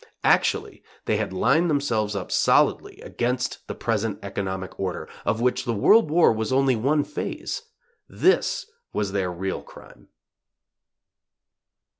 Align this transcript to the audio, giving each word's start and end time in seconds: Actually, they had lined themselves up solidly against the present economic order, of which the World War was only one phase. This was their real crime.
Actually, 0.23 0.81
they 1.05 1.17
had 1.17 1.31
lined 1.31 1.69
themselves 1.69 2.15
up 2.15 2.31
solidly 2.31 2.99
against 3.01 3.59
the 3.67 3.75
present 3.75 4.17
economic 4.23 4.79
order, 4.79 5.07
of 5.25 5.41
which 5.41 5.63
the 5.63 5.75
World 5.75 6.09
War 6.09 6.33
was 6.33 6.51
only 6.51 6.75
one 6.75 7.03
phase. 7.03 7.61
This 8.09 8.65
was 8.93 9.11
their 9.11 9.31
real 9.31 9.61
crime. 9.61 10.07